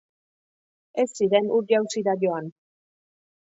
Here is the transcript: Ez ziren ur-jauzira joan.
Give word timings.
Ez 1.03 1.05
ziren 1.19 1.53
ur-jauzira 1.59 2.17
joan. 2.25 2.51